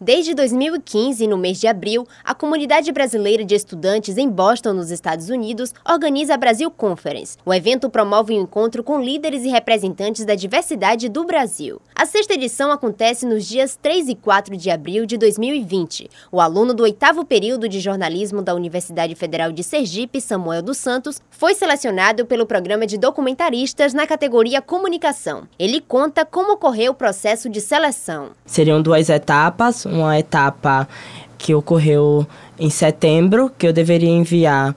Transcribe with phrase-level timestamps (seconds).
[0.00, 5.28] Desde 2015, no mês de abril, a comunidade brasileira de estudantes em Boston, nos Estados
[5.28, 7.36] Unidos, organiza a Brasil Conference.
[7.44, 11.82] O evento promove um encontro com líderes e representantes da diversidade do Brasil.
[11.96, 16.08] A sexta edição acontece nos dias 3 e 4 de abril de 2020.
[16.30, 21.20] O aluno do oitavo período de jornalismo da Universidade Federal de Sergipe, Samuel dos Santos,
[21.28, 25.48] foi selecionado pelo programa de documentaristas na categoria Comunicação.
[25.58, 28.30] Ele conta como ocorreu o processo de seleção.
[28.46, 30.88] Seriam duas etapas uma etapa
[31.36, 32.26] que ocorreu
[32.58, 34.74] em setembro, que eu deveria enviar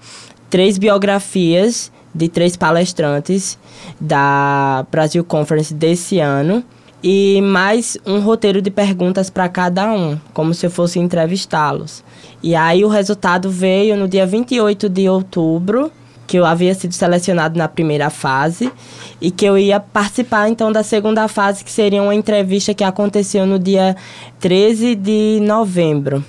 [0.49, 3.57] três biografias de três palestrantes
[3.99, 6.63] da Brasil Conference desse ano
[7.03, 12.03] e mais um roteiro de perguntas para cada um, como se eu fosse entrevistá-los.
[12.43, 15.91] E aí o resultado veio no dia 28 de outubro
[16.31, 18.71] que eu havia sido selecionado na primeira fase
[19.19, 23.45] e que eu ia participar então da segunda fase, que seria uma entrevista que aconteceu
[23.45, 23.97] no dia
[24.39, 26.23] 13 de novembro.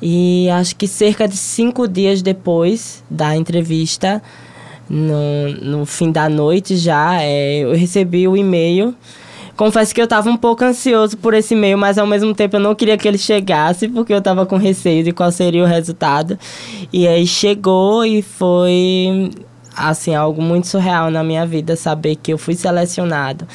[0.00, 4.22] E acho que cerca de cinco dias depois da entrevista,
[4.88, 8.94] no, no fim da noite já, é, eu recebi o e-mail
[9.56, 12.60] Confesso que eu estava um pouco ansioso por esse e-mail, mas ao mesmo tempo eu
[12.60, 16.38] não queria que ele chegasse, porque eu estava com receio de qual seria o resultado.
[16.92, 19.30] E aí chegou e foi
[19.76, 23.46] assim, algo muito surreal na minha vida saber que eu fui selecionado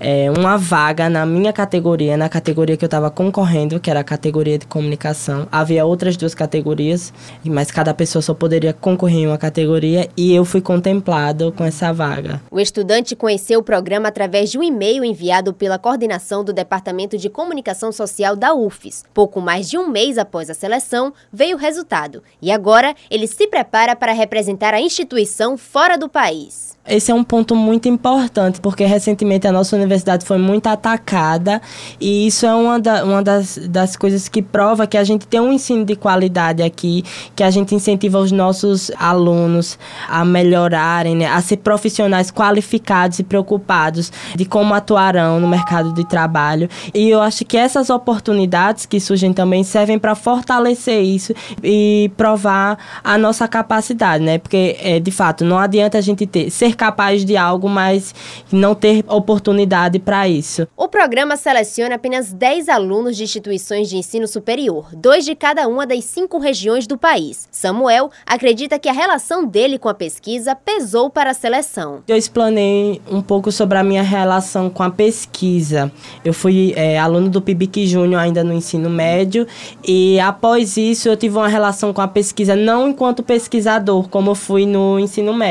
[0.00, 4.04] é, uma vaga na minha categoria, na categoria que eu estava concorrendo, que era a
[4.04, 5.46] categoria de comunicação.
[5.50, 7.12] Havia outras duas categorias,
[7.44, 11.92] mas cada pessoa só poderia concorrer em uma categoria e eu fui contemplado com essa
[11.92, 12.40] vaga.
[12.50, 17.28] O estudante conheceu o programa através de um e-mail enviado pela coordenação do Departamento de
[17.28, 19.04] Comunicação Social da UFES.
[19.12, 23.46] Pouco mais de um mês após a seleção, veio o resultado e agora ele se
[23.46, 26.74] prepara para representar a instituição fora do país.
[26.86, 31.62] Esse é um ponto muito importante, porque recentemente a nossa universidade foi muito atacada
[31.98, 35.40] e isso é uma, da, uma das, das coisas que prova que a gente tem
[35.40, 37.02] um ensino de qualidade aqui,
[37.34, 43.24] que a gente incentiva os nossos alunos a melhorarem, né, a ser profissionais qualificados e
[43.24, 46.68] preocupados de como atuarão no mercado de trabalho.
[46.92, 51.32] E eu acho que essas oportunidades que surgem também servem para fortalecer isso
[51.62, 54.36] e provar a nossa capacidade, né?
[54.36, 58.12] Porque, é, de fato, não adianta a gente ter ser capaz de algo, mas
[58.50, 60.66] não ter oportunidade para isso.
[60.76, 65.86] O programa seleciona apenas 10 alunos de instituições de ensino superior, dois de cada uma
[65.86, 67.48] das cinco regiões do país.
[67.52, 72.02] Samuel acredita que a relação dele com a pesquisa pesou para a seleção.
[72.08, 75.92] Eu explanei um pouco sobre a minha relação com a pesquisa.
[76.24, 79.46] Eu fui é, aluno do PIBIC Júnior ainda no ensino médio
[79.86, 84.34] e após isso eu tive uma relação com a pesquisa não enquanto pesquisador, como eu
[84.34, 85.43] fui no ensino médio,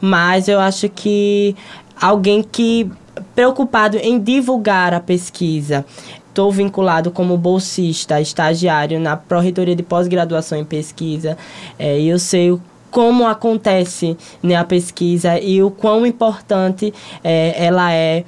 [0.00, 1.54] mas eu acho que
[2.00, 2.90] alguém que
[3.34, 5.84] preocupado em divulgar a pesquisa.
[6.28, 11.36] Estou vinculado como bolsista, estagiário na Pró-Reitoria de Pós-Graduação em Pesquisa.
[11.78, 12.58] É, eu sei
[12.90, 16.92] como acontece né, a pesquisa e o quão importante
[17.24, 18.24] é, ela é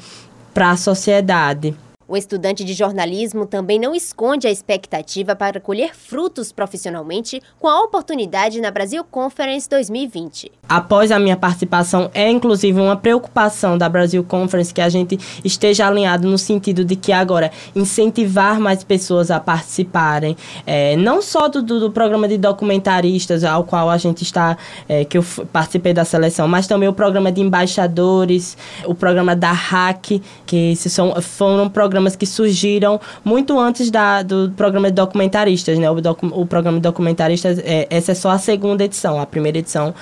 [0.55, 1.75] para a sociedade.
[2.11, 7.83] O estudante de jornalismo também não esconde a expectativa para colher frutos profissionalmente com a
[7.83, 10.51] oportunidade na Brasil Conference 2020.
[10.67, 15.87] Após a minha participação, é inclusive uma preocupação da Brasil Conference que a gente esteja
[15.87, 20.35] alinhado no sentido de que agora incentivar mais pessoas a participarem,
[20.67, 24.57] é, não só do, do, programa de documentaristas ao qual a gente está,
[24.89, 29.51] é, que eu participei da seleção, mas também o programa de embaixadores, o programa da
[29.51, 34.95] HAC, que esses são, foram programas programas que surgiram muito antes da, do programa de
[34.95, 35.91] documentaristas, né?
[35.91, 39.59] O, docu, o programa de documentaristas, é, essa é só a segunda edição, a primeira
[39.59, 39.93] edição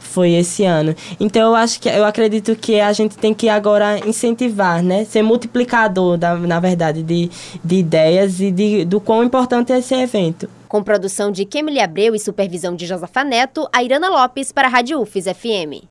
[0.00, 0.94] foi esse ano.
[1.18, 5.04] Então eu acho que eu acredito que a gente tem que agora incentivar, né?
[5.04, 7.30] Ser multiplicador, da, na verdade, de,
[7.62, 10.48] de ideias e de, do quão importante é esse evento.
[10.68, 14.70] Com produção de Kemily Abreu e supervisão de Josafa Neto, a Irana Lopes para a
[14.70, 15.82] Rádio UFES FM.